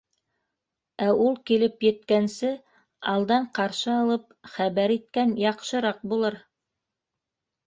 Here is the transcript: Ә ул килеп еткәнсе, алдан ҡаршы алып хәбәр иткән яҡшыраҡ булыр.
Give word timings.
Ә 1.07 1.09
ул 1.25 1.35
килеп 1.49 1.85
еткәнсе, 1.87 2.49
алдан 3.13 3.45
ҡаршы 3.59 3.93
алып 3.97 4.35
хәбәр 4.55 4.95
иткән 4.97 5.37
яҡшыраҡ 5.45 6.03
булыр. 6.15 6.41